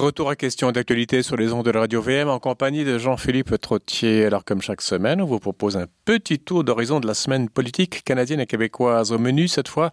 [0.00, 3.60] Retour à question d'actualité sur les ondes de la radio VM en compagnie de Jean-Philippe
[3.60, 4.24] Trottier.
[4.24, 8.02] Alors comme chaque semaine, on vous propose un petit tour d'horizon de la semaine politique
[8.02, 9.12] canadienne et québécoise.
[9.12, 9.90] Au menu cette fois,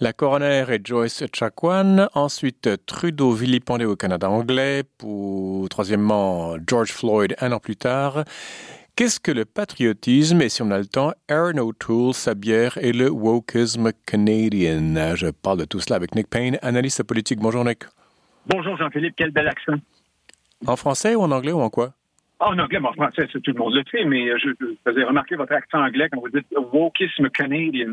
[0.00, 2.08] la coroner et Joyce Chakwan.
[2.14, 4.82] Ensuite, Trudeau vilipendé au Canada anglais.
[4.98, 8.24] Pour troisièmement, George Floyd un an plus tard.
[8.96, 10.42] Qu'est-ce que le patriotisme?
[10.42, 15.14] Et si on a le temps, Aaron O'Toole, sa bière et le wokisme canadien.
[15.14, 17.38] Je parle de tout cela avec Nick Payne, analyste politique.
[17.38, 17.84] Bonjour Nick.
[18.46, 19.80] Bonjour Jean-Philippe, quel bel accent.
[20.66, 21.92] En français ou en anglais ou en quoi?
[22.40, 25.04] Ah, en anglais, mais en français, tout le monde le fait, mais je, je faisais
[25.04, 27.86] remarquer votre accent anglais quand vous dites wokisme canadien.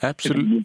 [0.00, 0.60] Absolument.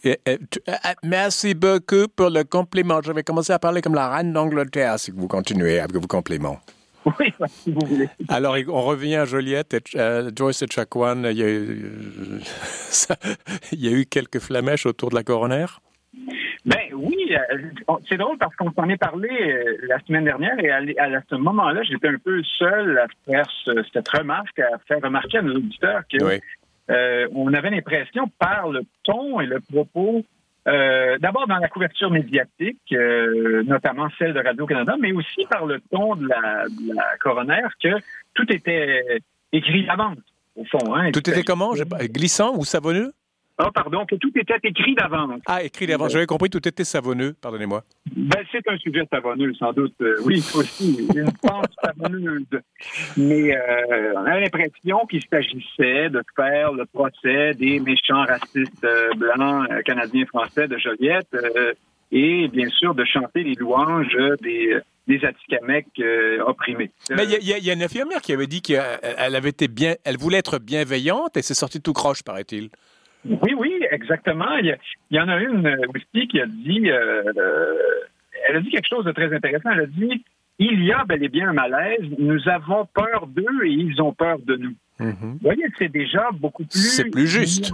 [1.04, 3.02] Merci beaucoup pour le compliment.
[3.04, 6.60] Je vais commencer à parler comme la reine d'Angleterre si vous continuez avec vos compliments.
[7.18, 8.10] Oui, si vous voulez.
[8.28, 11.26] Alors, on revient à Joliette, et, euh, Joyce et Chakwan.
[11.32, 13.16] Il y, a eu, euh, ça,
[13.72, 15.66] il y a eu quelques flamèches autour de la coroner?
[16.94, 17.58] Oui, euh,
[18.08, 21.82] c'est drôle parce qu'on s'en est parlé euh, la semaine dernière et à, ce moment-là,
[21.84, 26.02] j'étais un peu seul à faire ce, cette remarque, à faire remarquer à nos auditeurs
[26.12, 26.40] que Oui.
[26.90, 30.24] euh, on avait l'impression par le ton et le propos,
[30.68, 35.80] euh, d'abord dans la couverture médiatique, euh, notamment celle de Radio-Canada, mais aussi par le
[35.92, 37.90] ton de la, de la coroner, que
[38.34, 39.20] tout était
[39.52, 40.18] écrit d'avance,
[40.56, 40.94] au fond.
[40.96, 41.74] Hein, Tout était comment?
[41.74, 43.12] Glissant ou savonneux?
[43.62, 45.42] Ah, pardon, que tout était écrit d'avance.
[45.46, 46.14] Ah, écrit d'avance.
[46.14, 47.36] J'avais compris, tout était savonneux.
[47.42, 47.84] Pardonnez-moi.
[48.16, 49.96] Ben, c'est un sujet savonneux, sans doute.
[50.02, 51.30] Euh, oui, aussi, une
[51.84, 52.46] savonneuse.
[53.18, 59.10] Mais euh, on a l'impression qu'il s'agissait de faire le procès des méchants racistes euh,
[59.18, 61.74] blancs, canadiens, français de Joliette euh,
[62.14, 64.80] et, bien sûr, de chanter les louanges des,
[65.10, 66.92] des Atikamekw euh, opprimés.
[67.10, 68.80] Mais il y, y a une infirmière qui avait dit qu'elle
[69.36, 72.70] avait été bien, elle voulait être bienveillante et c'est sorti tout croche, paraît-il.
[73.26, 74.56] Oui, oui, exactement.
[74.60, 74.78] Il y, a-
[75.12, 77.76] il y en a une aussi qui a dit, euh, euh,
[78.48, 79.70] elle a dit quelque chose de très intéressant.
[79.72, 80.24] Elle a dit,
[80.58, 82.00] il y a bel et bien un malaise.
[82.18, 84.74] Nous avons peur d'eux et ils ont peur de nous.
[85.00, 86.80] Vous voyez, c'est déjà beaucoup plus.
[86.80, 87.72] C'est plus juste.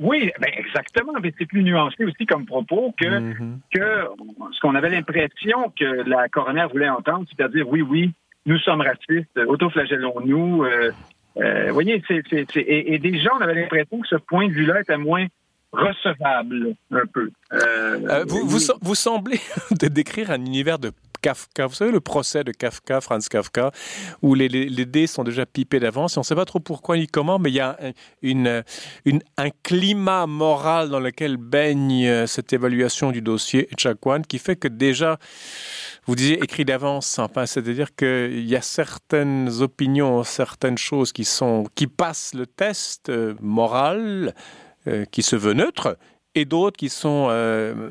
[0.00, 1.12] Oui, ben exactement.
[1.22, 3.58] Mais c'est plus nuancé aussi comme propos que Mhm.
[3.72, 4.04] que
[4.52, 8.10] ce qu'on avait l'impression que la coroner voulait entendre, c'est-à-dire oui, oui,
[8.46, 10.64] nous sommes racistes, autoflagellons-nous.
[10.64, 10.90] Euh,
[11.68, 14.52] vous voyez, c'est, c'est, c'est- et, et déjà, on avait l'impression que ce point de
[14.52, 15.26] vue-là était moins
[15.72, 17.30] recevable, un peu.
[17.52, 19.38] Euh, Euh, vous, vous, vous semblez
[19.80, 21.66] de décrire un univers de Kafka.
[21.66, 23.70] Vous savez, le procès de Kafka, Franz Kafka,
[24.22, 26.14] où les, les, dés sont déjà pipés d'avance.
[26.14, 27.92] Et on ne sait pas trop pourquoi ni comment, mais il y a un,
[28.22, 28.64] une,
[29.04, 34.56] une, un climat moral dans lequel baigne euh, cette évaluation du dossier Chakwan qui fait
[34.56, 35.18] que déjà,
[36.06, 41.66] vous disiez écrit d'avance, enfin, c'est-à-dire qu'il y a certaines opinions, certaines choses qui, sont,
[41.74, 44.34] qui passent le test euh, moral,
[44.86, 45.96] euh, qui se veut neutre,
[46.34, 47.90] et d'autres qui sont, euh,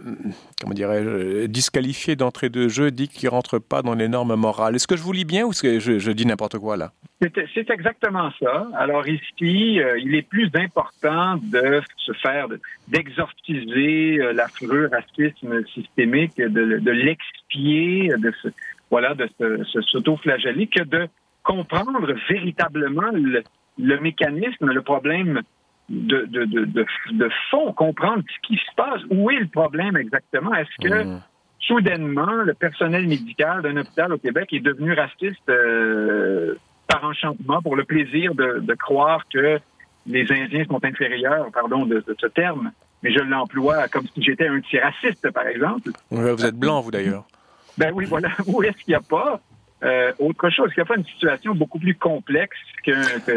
[0.61, 4.75] comment dirais-je, disqualifiés d'entrée de jeu, dit qu'ils ne rentrent pas dans les normes morales.
[4.75, 6.91] Est-ce que je vous lis bien ou est-ce que je, dis n'importe quoi là?
[7.21, 8.67] C'est, exactement ça.
[8.75, 15.65] Alors ici, euh, il est plus important de se faire, de- d'exorciser euh, l'affreux racisme
[15.73, 18.49] systémique, de, l'expier, de se,
[18.91, 19.27] voilà, de
[19.91, 21.07] s'auto-flageller, que de
[21.43, 23.43] comprendre véritablement le,
[23.79, 25.41] le mécanisme, le problème
[25.89, 29.95] de, de, de, de, de fond, comprendre ce qui se passe, où est le problème
[29.97, 30.53] exactement.
[30.53, 31.21] Est-ce que Mmh.
[31.59, 36.55] soudainement, le personnel médical d'un hôpital au Québec est devenu raciste euh,
[36.87, 39.59] par enchantement, pour le plaisir de, de croire que
[40.05, 42.71] les Indiens sont inférieurs, pardon de, ce terme,
[43.03, 45.91] mais je l'emploie comme si j'étais un petit raciste, par exemple.
[46.09, 47.25] Vous êtes blanc, vous d'ailleurs.
[47.77, 48.29] Ben oui, voilà.
[48.47, 49.39] Où est-ce qu'il n'y a pas
[49.83, 50.69] euh, autre chose?
[50.73, 52.57] Qu'il n'y a pas une situation beaucoup plus complexe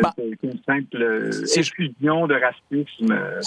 [0.02, 3.40] Bah, qu'une simple euh, si je- effusion de racisme euh,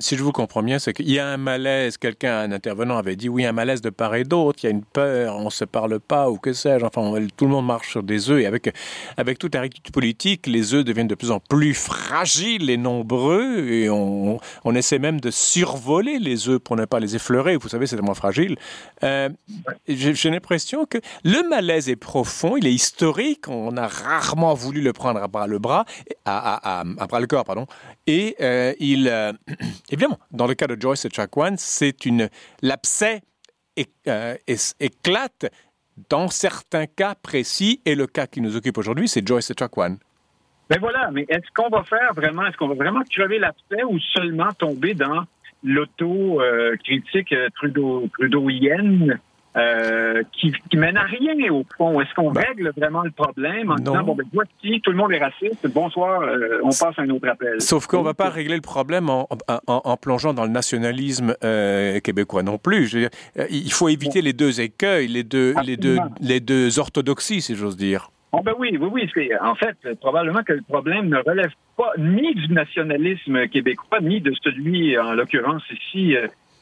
[0.00, 3.16] Si, je vous comprends bien, c'est qu'il y a un malaise, quelqu'un, un intervenant avait
[3.16, 5.50] dit oui, un malaise de part et d'autre, il y a une peur, on ne
[5.50, 8.40] se parle pas, ou que sais-je, enfin, on- tout le monde marche sur des œufs,
[8.40, 8.72] et avec,
[9.16, 13.66] avec toute la réalité politique, les œufs deviennent de plus en plus fragiles et nombreux,
[13.68, 17.68] et on, on essaie même de survoler les œufs pour ne pas les effleurer, vous
[17.68, 18.56] savez, c'est tellement fragile.
[19.02, 19.28] Euh,
[19.88, 24.92] j'ai l'impression que le malaise est profond, il est historique, on a rarement voulu le
[24.92, 25.84] prendre à bras le bras,
[26.24, 27.66] à, bras le corps, pardon,
[28.06, 29.32] et euh, euh,
[29.90, 32.28] évidemment, dans le cas de Joyce et Chakwan, c'est une
[32.62, 33.22] l'abcès
[34.06, 34.34] euh,
[34.80, 35.46] éclate
[36.08, 39.98] dans certains cas précis, et le cas qui nous occupe aujourd'hui, c'est Joyce et Chakwan.
[40.70, 43.98] Ben voilà, mais est-ce qu'on va faire vraiment, est-ce qu'on va vraiment crever l'abcès ou
[43.98, 45.24] seulement tomber dans
[45.64, 49.18] l'auto-critique Trudeau, Trudeauienne?
[49.58, 52.00] Euh, qui, qui mène à rien au fond.
[52.00, 52.42] Est-ce qu'on bah.
[52.46, 56.22] règle vraiment le problème en disant bon ben voici tout le monde est raciste, bonsoir,
[56.22, 57.60] euh, on passe à un autre appel.
[57.60, 62.00] Sauf qu'on va pas régler le problème en, en, en plongeant dans le nationalisme euh,
[62.00, 62.86] québécois non plus.
[62.86, 66.78] Je veux dire, il faut éviter les deux écueils, les deux, les deux, les deux
[66.78, 68.10] orthodoxies, si j'ose dire.
[68.32, 69.10] Oh ben oui, oui, oui.
[69.14, 74.20] C'est en fait probablement que le problème ne relève pas ni du nationalisme québécois ni
[74.20, 76.14] de celui, en l'occurrence ici,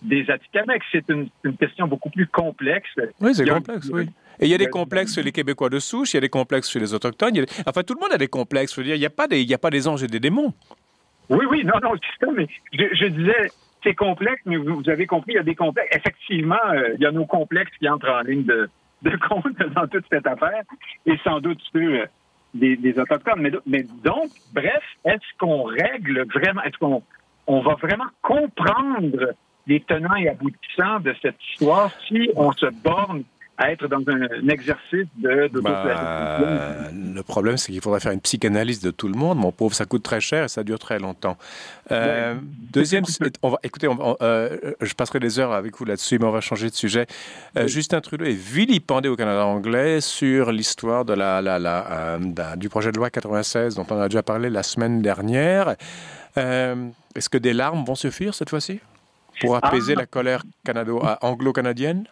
[0.06, 0.82] des Atikamekw.
[0.92, 2.90] C'est une, une, question beaucoup plus complexe.
[3.20, 4.08] Oui, c'est complexe, oui.
[4.38, 6.28] Et il y a des complexes chez les Québécois de souche, il y a des
[6.28, 7.44] complexes chez les Autochtones.
[7.66, 8.74] Enfin, tout le monde a des complexes.
[8.74, 10.06] Je veux dire, il n'y a, pas des, il y a pas des anges et
[10.06, 10.52] des démons.
[11.28, 13.50] Oui, oui, non, non, c'est ça, mais je, je disais,
[13.82, 15.88] c'est complexe, mais vous, avez compris, il y a des complexes.
[15.92, 18.68] Effectivement, euh, il y a nos complexes qui entrent en ligne de,
[19.02, 20.62] de compte dans toute cette affaire,
[21.06, 22.06] et sans doute ceux euh,
[22.54, 23.40] des, des, Autochtones.
[23.40, 27.02] Mais, mais donc, bref, est-ce qu'on règle vraiment, est-ce qu'on
[27.46, 29.34] on va vraiment comprendre
[29.66, 33.24] les tenants et aboutissants de cette histoire si on se borne
[33.58, 38.20] à être dans un, exercice de, de bah, Le problème, c'est qu'il faudrait faire une
[38.20, 39.38] psychanalyse de tout le monde.
[39.38, 41.38] Mon pauvre, ça coûte très cher et ça dure très longtemps.
[41.90, 42.34] Euh,
[42.72, 43.04] deuxième,
[43.42, 46.40] on va, écoutez, on euh, je passerai des heures avec vous là-dessus, mais on va
[46.40, 47.06] changer de sujet.
[47.56, 52.18] Euh, Justin Trudeau est vilipendé au Canada anglais sur l'histoire de la, la, la
[52.56, 55.76] du projet de loi 96 dont on a déjà parlé la semaine dernière.
[56.36, 58.80] Est-ce que des larmes vont suffire cette fois-ci?
[59.40, 60.00] Pour apaiser ah.
[60.00, 60.42] la colère
[61.22, 62.06] anglo-canadienne?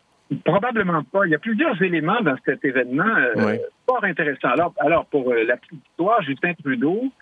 [0.45, 1.27] Probablement pas.
[1.27, 3.05] Il y a plusieurs éléments dans cet événement
[3.37, 4.49] euh, fort intéressants.
[4.49, 7.13] Alors, alors pour euh, la petite histoire, Justin Trudeau,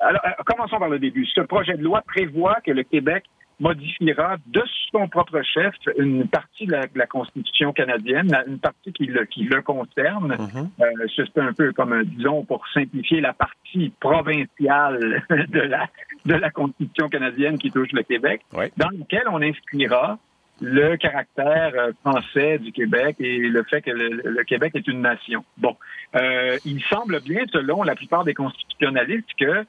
[0.00, 1.26] alors, euh, commençons par le début.
[1.26, 3.24] Ce projet de loi prévoit que le Québec
[3.60, 9.24] modifiera de son propre chef une partie de la, Constitution canadienne, une partie qui le,
[9.24, 10.34] qui le concerne.
[10.34, 11.12] Mm-hmm.
[11.16, 15.88] c'est un peu comme, disons, pour simplifier, la partie provinciale de la,
[16.26, 20.18] de la Constitution canadienne qui touche le Québec, dans lequel on inscrira
[20.60, 25.44] le caractère euh, français du Québec et le fait que le, Québec est une nation.
[25.58, 25.76] Bon,
[26.14, 29.64] euh, il semble bien, selon la plupart des constitutionnalistes, que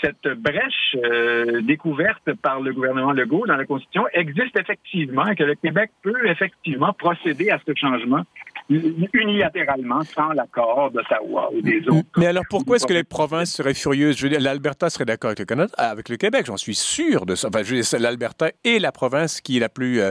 [0.00, 5.44] cette brèche euh, découverte par le gouvernement Legault dans la Constitution existe effectivement et que
[5.44, 8.24] le Québec peut effectivement procéder à ce changement
[8.68, 12.08] unilatéralement sans l'accord d'Ottawa ou des autres.
[12.16, 14.16] Mais alors pourquoi est-ce que les provinces seraient furieuses?
[14.16, 17.26] Je veux dire, l'Alberta serait d'accord avec le Canada, avec le Québec, j'en suis sûr
[17.26, 17.48] de ça.
[17.48, 20.10] Enfin, je veux dire, l'Alberta est la province qui est la plus, euh,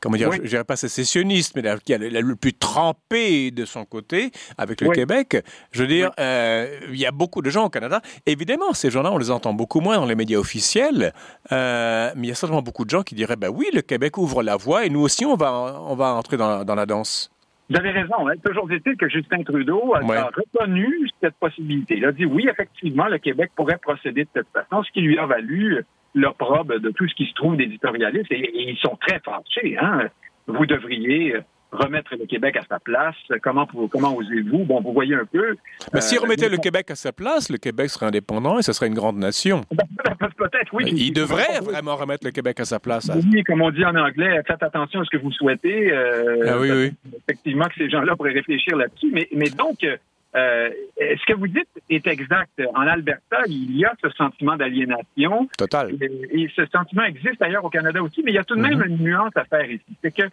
[0.00, 3.64] comment dire, je, ne dirais pas sécessionniste, mais qui est la, le plus trempée de
[3.64, 5.42] son côté avec le Québec.
[5.72, 8.00] Je veux dire, euh, il y a beaucoup de gens au Canada.
[8.26, 11.12] Évidemment, ces gens-là, on les entend beaucoup moins dans les médias officiels,
[11.52, 14.18] euh, mais il y a certainement beaucoup de gens qui diraient, ben oui, le Québec
[14.18, 17.30] ouvre la voie et nous aussi, on va, on va entrer dans, dans la danse.
[17.70, 18.28] Vous avez raison.
[18.28, 18.34] Hein?
[18.44, 21.96] Toujours est-il que Justin Trudeau a, reconnu cette possibilité.
[21.98, 25.18] Il a dit oui, effectivement, le Québec pourrait procéder de cette façon, ce qui lui
[25.18, 25.84] a valu
[26.14, 28.32] l'opprobre de tout ce qui se trouve d'éditorialistes.
[28.32, 29.76] Et, et, ils sont très fâchés.
[29.78, 30.08] Hein?
[30.46, 31.36] Vous devriez
[31.72, 33.16] remettre le Québec à sa place.
[33.42, 34.64] Comment, comment osez-vous?
[34.64, 35.56] Bon, vous voyez un peu.
[35.92, 38.72] Mais si euh, remettait le Québec à sa place, le Québec serait indépendant et ce
[38.72, 39.62] serait une grande nation.
[39.70, 40.84] Ben, ben, peut-être, oui.
[40.86, 43.10] il devrait vraiment remettre le Québec à sa place.
[43.14, 45.92] Oui, comme on dit en anglais, faites attention à ce que vous souhaitez.
[45.92, 46.92] Euh, ah oui, oui.
[47.28, 49.10] Effectivement, que ces gens-là pourraient réfléchir là-dessus.
[49.12, 52.62] Mais, mais donc, euh, ce que vous dites est exact?
[52.74, 55.48] En Alberta, il y a ce sentiment d'aliénation.
[55.56, 55.92] Total.
[56.00, 58.78] Et, ce sentiment existe ailleurs au Canada aussi, mais il y a tout de même
[58.78, 58.88] mm-hmm.
[58.88, 59.84] une nuance à faire ici.
[60.02, 60.24] C'est que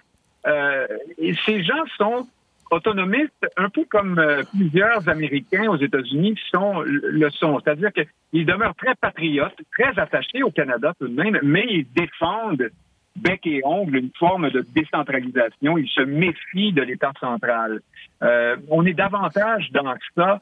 [0.48, 0.88] euh,
[1.18, 2.28] et ces gens sont
[2.72, 7.60] autonomistes, un peu comme euh, plusieurs Américains aux États-Unis sont le sont.
[7.60, 12.70] C'est-à-dire qu'ils demeurent très patriotes, très attachés au Canada tout de même, mais ils défendent
[13.16, 15.78] bec et ongle une forme de décentralisation.
[15.78, 17.82] Ils se méfient de l'État central.
[18.24, 20.42] Euh, on est davantage dans ça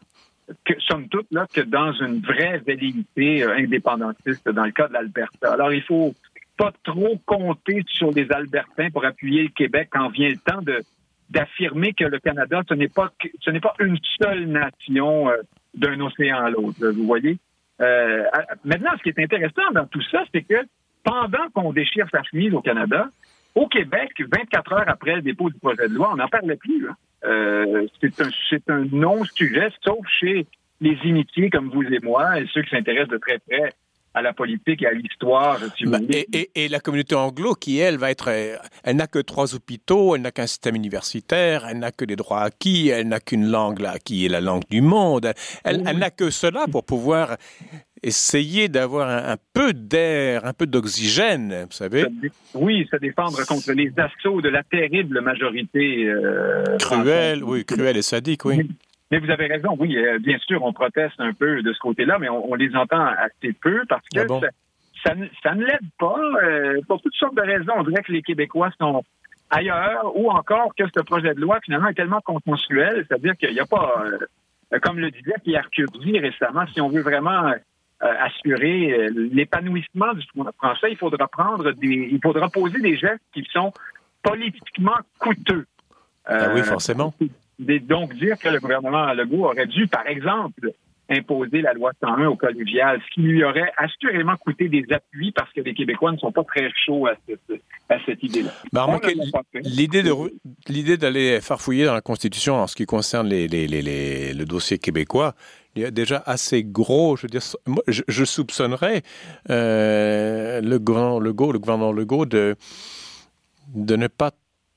[0.66, 5.54] que, somme toute, là, que dans une vraie velléité indépendantiste dans le cas de l'Alberta.
[5.54, 6.14] Alors, il faut
[6.58, 10.82] pas trop compter sur les Albertains pour appuyer le Québec quand vient le temps de
[11.30, 15.38] d'affirmer que le Canada, ce n'est pas ce n'est pas une seule nation euh,
[15.74, 16.88] d'un océan à l'autre.
[16.90, 17.38] Vous voyez?
[17.82, 18.24] Euh,
[18.64, 20.62] maintenant, ce qui est intéressant dans tout ça, c'est que
[21.04, 23.08] pendant qu'on déchire sa chemise au Canada,
[23.56, 26.88] au Québec, 24 heures après le dépôt du projet de loi, on n'en parlait plus.
[27.26, 30.46] Euh, c'est un, un non-sujet, sauf chez
[30.82, 33.74] les initiés comme vous et moi et ceux qui s'intéressent de très près
[34.14, 35.60] à la politique et à l'histoire.
[35.86, 40.16] Bah, et, la communauté anglo, qui elle va être, euh, elle n'a que trois hôpitaux,
[40.16, 43.80] elle n'a qu'un système universitaire, elle n'a que des droits acquis, elle n'a qu'une langue
[43.80, 45.32] là, qui est la langue du monde.
[45.64, 47.38] Elle, n'a que cela pour pouvoir
[48.04, 52.06] essayer d'avoir un, peu d'air, un peu d'oxygène, vous savez.
[52.54, 56.06] Oui, se défendre contre les assauts de la terrible majorité.
[56.06, 58.68] Euh, cruelle, oui, cruelle et sadique, oui.
[59.14, 62.18] Mais vous avez raison, oui, euh, bien sûr, on proteste un peu de ce côté-là,
[62.18, 64.48] mais on, les entend assez peu parce que ah
[65.04, 67.74] ça, ça, ne l'aide pas euh, pour toutes sortes de raisons.
[67.76, 69.04] On dirait que les Québécois sont
[69.52, 73.60] ailleurs, ou encore que ce projet de loi, finalement, est tellement consensuel, c'est-à-dire qu'il n'y
[73.60, 77.54] a pas, euh, comme le disait Pierre Curzi récemment, si on veut vraiment euh,
[78.00, 80.26] assurer l'épanouissement du
[80.58, 83.72] français, il faudra prendre des, il faudra poser des gestes qui sont
[84.24, 85.68] politiquement coûteux.
[86.26, 87.14] ah oui, forcément.
[87.80, 90.72] Donc dire que le gouvernement Legault aurait dû, par exemple,
[91.10, 95.52] imposer la loi 101 au collégial, ce qui lui aurait assurément coûté des appuis parce
[95.54, 97.16] que les Québécois ne sont pas très chauds à
[98.06, 98.52] cette, idée-là.
[99.62, 100.12] l'idée, de,
[100.68, 104.80] l'idée d'aller farfouiller dans la Constitution en ce qui concerne les, les, les, le dossier
[104.80, 105.36] québécois,
[105.76, 107.18] il y a déjà assez gros.
[107.18, 109.04] Je veux dire, moi, je, soupçonnerais
[109.50, 112.56] euh, le, grand, le, le gouvernement Legault de,
[113.76, 114.32] de ne pas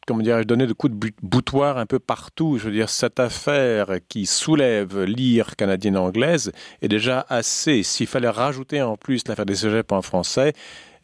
[0.07, 2.59] comment dire, donner de coups de boutoir un peu partout.
[2.59, 7.83] Je veux dire, cette affaire qui soulève l'ire canadienne-anglaise est déjà assez.
[7.83, 10.53] S'il fallait rajouter en plus l'affaire des cégeps en français,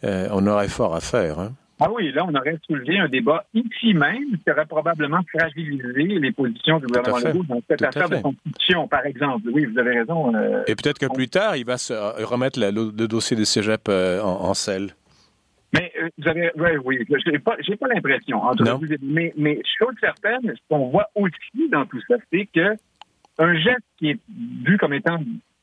[0.04, 1.38] euh, on aurait fort à faire.
[1.38, 1.52] Hein.
[1.85, 6.30] Ah oui, là, on aurait soulevé un débat ici même qui aurait probablement fragilisé les
[6.30, 9.49] positions du gouvernement Legault dans cette affaire de constitution, par exemple.
[9.52, 10.32] Oui, vous avez raison.
[10.35, 11.92] Euh, Et peut-être que plus tard, il va se
[12.23, 14.94] remettre le, dossier des cégeps euh, en, en selle.
[16.02, 18.40] Euh, vous avez, ouais, oui, j'ai pas, j'ai pas l'impression.
[19.02, 22.76] Mais, mais chose certaine, ce qu'on voit aussi dans tout ça, c'est que
[23.38, 24.21] un geste qui est
[24.64, 25.18] vu comme étant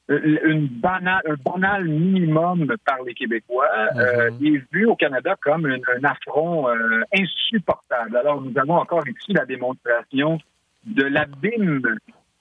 [0.09, 4.55] euh, une banale, un banal minimum par les Québécois euh, mm-hmm.
[4.55, 6.67] est vu au Canada comme un, affront
[7.13, 8.17] insupportable.
[8.17, 10.39] Alors, nous avons encore ici la démonstration
[10.85, 11.81] de l'abîme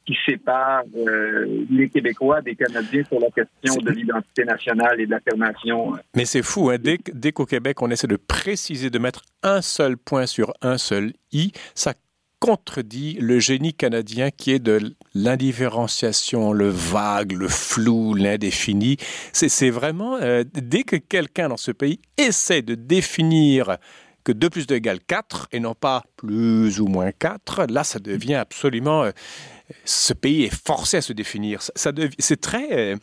[0.09, 5.11] qui sépare euh, les Québécois des Canadiens sur la question de l'identité nationale et de
[5.11, 5.95] l'affirmation.
[5.95, 5.99] Euh.
[6.17, 6.79] Mais c'est fou, hein?
[6.81, 10.79] dès, dès qu'au Québec, on essaie de préciser, de mettre un seul point sur un
[10.79, 11.93] seul i, ça
[12.41, 18.97] contredit le génie canadien qui est de l'indifférenciation, le vague, le flou, l'indéfini.
[19.33, 23.77] C'est vraiment, euh, dès que quelqu'un dans ce pays essaie de définir
[24.25, 27.99] que 2 plus 2 égale 4 et non pas plus ou moins 4, là, ça
[27.99, 29.11] devient absolument
[29.85, 31.63] ce pays est forcé à se définir.
[31.63, 32.93] Ça, c'est très.
[32.93, 32.97] Euh,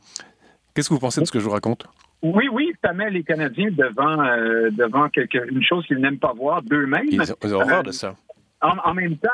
[0.74, 1.86] qu'est-ce que vous pensez de ce que je vous raconte?
[2.22, 6.34] Oui, oui, ça met les Canadiens devant, euh, devant quelque, une chose qu'ils n'aiment pas
[6.34, 7.06] voir d'eux-mêmes.
[7.12, 8.16] Ils ont, horreur de ça.
[8.64, 9.30] Euh, en, même temps,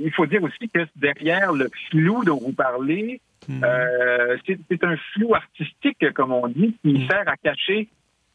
[0.00, 3.64] il faut dire aussi que derrière le flou dont vous parlez, hmm.
[4.46, 7.08] c'est un flou artistique, comme on dit, qui hmm.
[7.08, 7.88] sert à cacher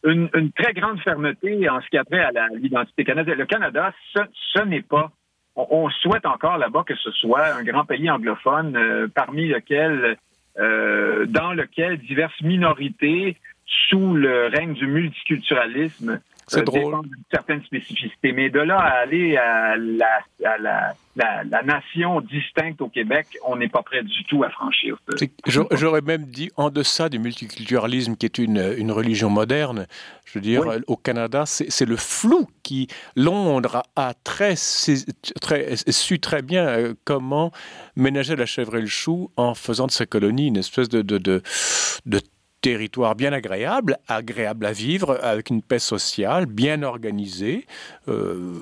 [0.03, 3.37] une, très grande fermeté en ce qui a trait à l'identité canadienne.
[3.37, 5.11] Le Canada, ce n'est pas
[5.55, 10.17] on, souhaite encore là-bas que ce soit un grand pays anglophone euh, parmi lequel,
[10.57, 13.37] euh, dans lequel diverses minorités,
[13.89, 16.95] sous le règne du multiculturalisme, c'est euh, drôle.
[17.31, 18.31] certaines spécificités.
[18.31, 23.27] Mais de là à aller à la, à la, la, la nation distincte au Québec,
[23.45, 24.97] on n'est pas prêt du tout à franchir.
[25.47, 29.87] J'aurais même dit en deçà du multiculturalisme qui est une, une religion moderne.
[30.25, 34.55] Je veux dire, au Canada, c'est le flou qui, Londres a très,
[35.41, 37.51] très, su très bien euh, comment
[37.95, 41.17] ménager la chèvre et le chou en faisant de sa colonie une espèce de, de,
[41.17, 41.41] de,
[42.05, 42.19] de
[42.65, 47.67] territoire bien agréable, agréable à vivre, avec une paix sociale, bien organisée,
[48.07, 48.53] euh,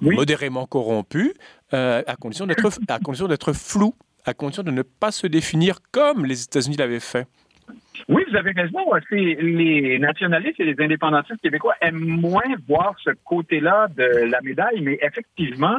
[0.00, 1.34] modérément corrompue,
[1.74, 3.92] euh, à condition d'être à condition d'être flou,
[4.24, 7.26] à condition de ne pas se définir comme les États-Unis l'avaient fait.
[8.08, 8.78] Oui, vous avez raison.
[9.10, 14.96] Les nationalistes et les indépendantistes québécois aiment moins voir ce côté-là de la médaille, mais
[15.02, 15.78] effectivement,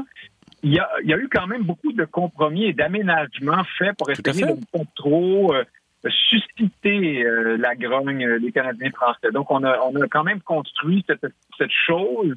[0.64, 3.98] il y, a, il y a, eu quand même beaucoup de compromis et d'aménagements faits
[3.98, 5.64] pour essayer de ne pas trop euh,
[6.10, 9.32] susciter euh, la grogne des Canadiens français.
[9.32, 11.26] Donc, on a, on a quand même construit cette,
[11.58, 12.36] cette chose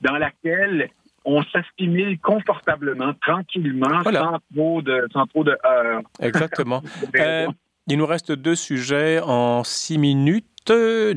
[0.00, 0.90] dans laquelle
[1.24, 6.02] on s'assimile confortablement, tranquillement, sans trop de, sans trop de heurts.
[6.20, 6.82] Exactement.
[7.16, 7.46] euh,
[7.88, 10.44] il nous reste deux sujets en six minutes.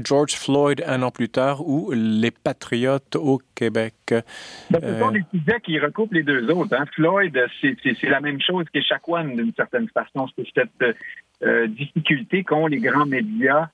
[0.05, 3.95] George Floyd un an plus tard ou les patriotes au Québec.
[4.07, 6.73] Ben, ce sont euh, des sujets qui recoupent les deux autres.
[6.73, 6.85] Hein.
[6.95, 10.29] Floyd, c'est la même chose que one d'une certaine façon.
[10.37, 10.95] C'est cette
[11.43, 13.67] euh, difficulté qu'ont les grands médias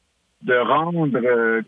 [0.44, 1.62] de rendre, euh,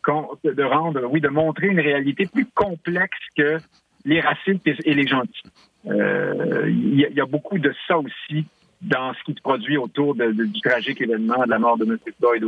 [0.44, 3.58] de rendre, oui, de montrer une réalité plus complexe que
[4.06, 5.52] les racistes et, les gentils.
[5.88, 8.46] Euh, il y, a beaucoup de ça aussi
[8.82, 11.98] dans ce qui se produit autour du tragique événement de la mort de M.
[12.20, 12.44] Floyd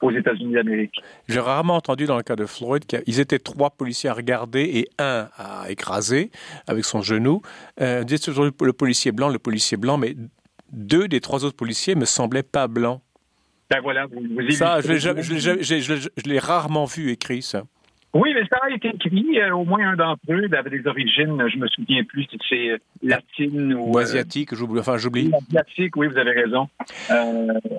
[0.00, 1.00] aux États-Unis d'Amérique.
[1.28, 4.88] J'ai rarement entendu dans le cas de Floyd qu'ils étaient trois policiers à regarder et
[4.98, 6.30] un à écraser
[6.66, 7.42] avec son genou.
[7.80, 10.14] Euh, dites toujours le policier blanc, le policier blanc, mais
[10.72, 13.00] deux des trois autres policiers me semblaient pas blancs.
[13.70, 17.64] Ben voilà, vous, Ça, je, l'ai rarement vu écrit, ça.
[18.14, 19.40] Oui, mais ça a été écrit.
[19.40, 22.70] Euh, au moins un d'entre eux avait des origines, je me souviens plus si c'est
[22.70, 23.92] euh, latine ou.
[23.92, 24.80] Ou euh, asiatique, j'oublie.
[24.80, 25.32] Enfin, j'oublie.
[25.48, 26.68] Asiatique, oui, vous avez raison.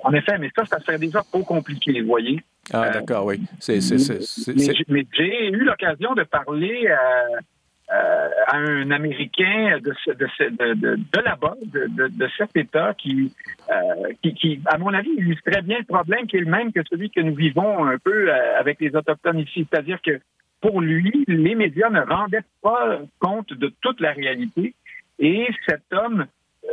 [0.04, 2.42] en effet, mais ça, ça serait déjà trop compliqué, vous voyez.
[2.72, 3.40] Ah, d'accord, oui.
[3.68, 7.40] mais, j'ai eu l'occasion de parler à euh,
[7.88, 13.32] à un Américain de, de, de, de là-bas, de, cet État, qui,
[13.70, 16.80] euh, qui, qui, à mon avis, illustrait bien le problème qui est le même que
[16.90, 19.66] celui que nous vivons un peu euh, avec les Autochtones ici.
[19.70, 20.20] C'est-à-dire que
[20.60, 24.74] pour lui, les médias ne rendaient pas compte de toute la réalité
[25.18, 26.26] et cet homme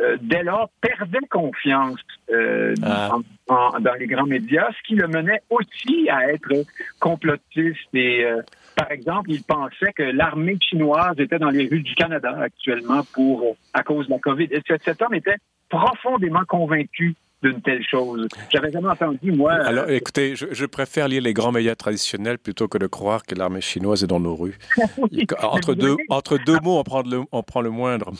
[0.03, 1.99] euh, dès lors, perdait confiance
[2.31, 3.17] euh, ah.
[3.47, 6.65] dans les grands médias, ce qui le menait aussi à être
[6.99, 7.87] complotiste.
[7.93, 8.41] Et, euh,
[8.75, 13.55] par exemple, il pensait que l'armée chinoise était dans les rues du Canada actuellement pour
[13.73, 14.49] à cause de la COVID.
[14.51, 15.37] Et cet homme était
[15.69, 18.27] profondément convaincu d'une telle chose.
[18.49, 19.53] J'avais jamais entendu, moi.
[19.53, 23.61] Alors, écoutez, je, préfère lire les grands médias traditionnels plutôt que de croire que l'armée
[23.61, 24.57] chinoise est dans nos rues.
[25.41, 28.11] entre, deux, entre deux mots, on prend, le, on prend le moindre.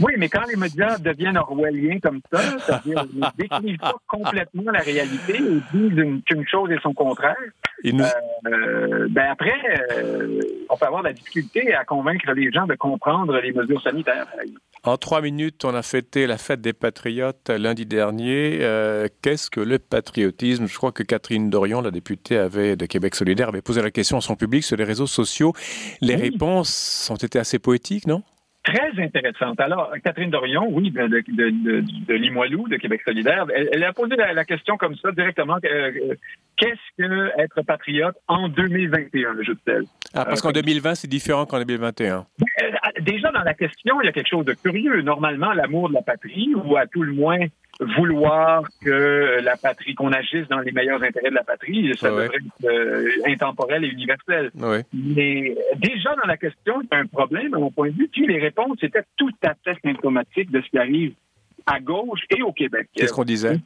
[0.00, 4.80] Oui, mais quand les médias deviennent orwelliens comme ça, c'est-à-dire ne décrivent pas complètement la
[4.80, 7.36] réalité et disent qu'une chose est son contraire,
[7.84, 9.54] euh, ben après,
[9.92, 13.82] euh, on peut avoir de la difficulté à convaincre les gens de comprendre les mesures
[13.82, 14.26] sanitaires.
[14.86, 18.58] En trois minutes, on a fêté la fête des patriotes lundi dernier.
[18.60, 20.66] Euh, qu'est-ce que le patriotisme?
[20.66, 24.18] Je crois que Catherine Dorion, la députée avait, de Québec solidaire, avait posé la question
[24.18, 25.54] à son public sur les réseaux sociaux.
[26.02, 28.22] Les réponses ont été assez poétiques, non?
[28.64, 29.60] Très intéressante.
[29.60, 34.16] Alors, Catherine Dorion, oui, de, de, de, de Limoilou, de Québec solidaire, elle, a posé
[34.16, 35.58] la, question comme ça directement.
[35.64, 36.14] Euh, euh,
[36.56, 39.86] qu'est-ce que être patriote en 2021, je sais.
[40.14, 42.26] Ah, parce qu'en 2020, euh, c'est différent qu'en 2021.
[43.00, 45.02] Déjà, dans la question, il y a quelque chose de curieux.
[45.02, 47.38] Normalement, l'amour de la patrie, ou à tout le moins
[47.80, 52.26] vouloir que la patrie, qu'on agisse dans les meilleurs intérêts de la patrie, ça devrait
[52.26, 54.50] être euh, intemporel et universel.
[54.92, 58.08] Mais déjà dans la question, il y a un problème à mon point de vue,
[58.08, 61.14] puis les réponses étaient tout à fait symptomatiques de ce qui arrive
[61.66, 62.88] à gauche et au Québec.
[62.94, 63.58] Qu'est-ce qu'on disait?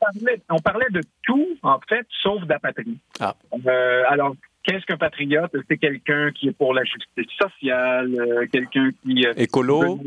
[0.48, 2.96] On parlait, de tout, en fait, sauf de la patrie.
[3.20, 3.34] Ah.
[3.66, 4.36] Euh, alors,
[4.68, 5.50] qu'est-ce qu'un patriote?
[5.68, 9.26] C'est quelqu'un qui est pour la justice sociale, euh, quelqu'un qui...
[9.36, 9.98] Écolo?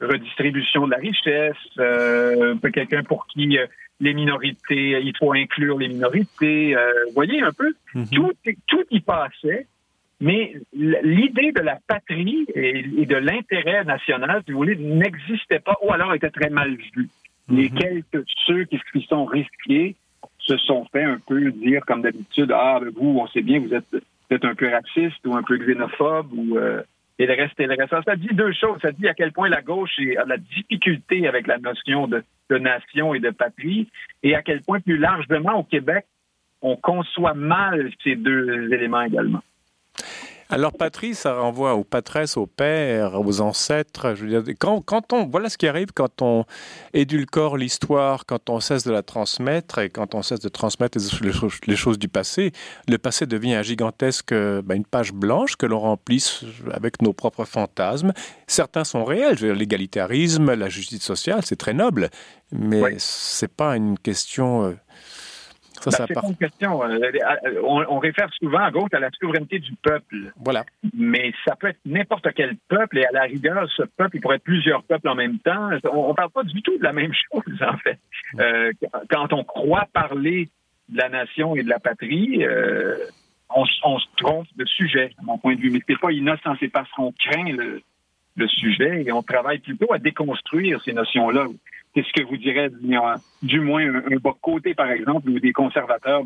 [0.00, 3.66] redistribution de la richesse, euh, quelqu'un pour qui euh,
[4.00, 6.76] les minorités, il faut inclure les minorités.
[6.76, 8.08] Euh, vous voyez un peu, mhm.
[8.10, 8.32] tout,
[8.66, 9.66] tout y passait,
[10.20, 15.92] mais l'idée de la patrie et, de l'intérêt national, si vous voulez, n'existait pas, ou
[15.92, 17.08] alors était très mal vu.
[17.48, 17.78] Les mhm.
[17.78, 19.96] quelques ceux qui se sont risqués
[20.48, 23.74] se sont fait un peu dire, comme d'habitude, ah, ben, vous, on sait bien, vous
[23.74, 26.58] êtes peut-être un peu raciste ou un peu xénophobe ou
[27.18, 28.04] et le reste, le reste.
[28.04, 28.78] Ça dit deux choses.
[28.80, 32.22] Ça dit à quel point la gauche a de la difficulté avec la notion de,
[32.48, 33.88] de nation et de patrie,
[34.22, 36.06] et à quel point plus largement au Québec,
[36.62, 39.42] on conçoit mal ces deux éléments également.
[40.50, 44.14] Alors patrie, ça renvoie aux patresses, aux pères, aux ancêtres.
[44.14, 46.46] Je veux dire, quand, quand on, voilà ce qui arrive quand on
[46.94, 50.96] édulcore l'histoire, quand on cesse de la transmettre et quand on cesse de transmettre
[51.66, 52.52] les, choses du passé,
[52.88, 57.44] le passé devient un gigantesque, ben, une page blanche que l'on remplisse avec nos propres
[57.44, 58.14] fantasmes.
[58.46, 62.08] Certains sont réels, l'égalitarisme, la justice sociale, c'est très noble,
[62.52, 64.74] mais c'est pas une question
[65.86, 66.82] euh, ça, ben, c'est une question.
[66.82, 70.32] Euh, euh, on, réfère souvent à gauche à la souveraineté du peuple.
[70.36, 70.64] Voilà.
[70.94, 74.36] Mais ça peut être n'importe quel peuple et à la rigueur, ce peuple, il pourrait
[74.36, 75.70] être plusieurs peuples en même temps.
[75.92, 77.98] On ne parle pas du tout de la même chose, en fait.
[78.38, 78.72] Euh,
[79.10, 80.48] quand on croit parler
[80.88, 82.44] de la nation et de la patrie,
[83.54, 85.70] on, se trompe de sujet, à mon point de vue.
[85.70, 87.82] Mais c'est pas innocent, c'est parce qu'on craint le,
[88.36, 91.46] le sujet et on travaille plutôt à déconstruire ces notions-là
[91.94, 92.70] c'est ce que vous direz
[93.42, 96.22] du moins un, un bas côté, par exemple, ou des conservateurs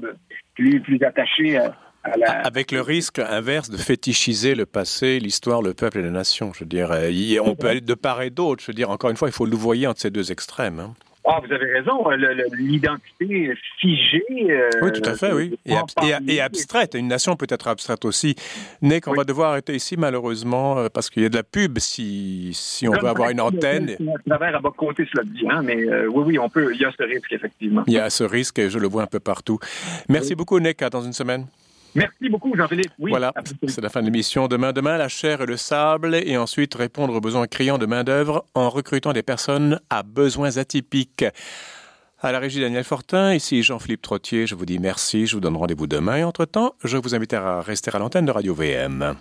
[0.54, 1.74] plus, plus attachés à,
[2.16, 2.30] la...
[2.40, 6.52] Avec le risque inverse de fétichiser le passé, l'histoire, le peuple et la nation.
[6.52, 6.90] Je veux dire,
[7.44, 8.62] on peut aller de part et d'autre.
[8.62, 10.80] Je veux dire, encore une fois, il faut louvoyer entre ces deux extrêmes.
[10.80, 10.94] Hein.
[11.24, 12.04] Ah, vous avez raison.
[12.58, 14.24] L'identité figée.
[14.50, 15.56] Euh, oui, tout à fait, oui.
[16.26, 16.94] Et, abstraite.
[16.94, 18.34] Une nation peut être abstraite aussi.
[18.80, 21.78] N'est qu'on va devoir arrêter ici, malheureusement, euh, parce qu'il y a de la pub
[21.78, 23.96] si, si on veut avoir une antenne.
[24.30, 26.74] à bas côté, cela dit, hein, mais euh, oui, oui, on peut.
[26.74, 27.84] Il y a ce risque, effectivement.
[27.86, 29.58] Il y a ce risque et je le vois un peu partout.
[30.08, 30.82] Merci beaucoup, Nick.
[30.82, 31.46] À dans une semaine.
[31.94, 32.92] Merci beaucoup, Jean-Philippe.
[32.98, 33.32] Oui, voilà,
[33.68, 34.48] c'est la fin de l'émission.
[34.48, 38.46] Demain, demain, la chair et le sable, et ensuite répondre aux besoins criants de main-d'œuvre
[38.54, 41.24] en recrutant des personnes à besoins atypiques.
[42.20, 45.56] À la régie Daniel Fortin, ici Jean-Philippe Trottier, je vous dis merci, je vous donne
[45.56, 49.16] rendez-vous demain et entre-temps, je vous invite à rester à l'antenne de Radio VM.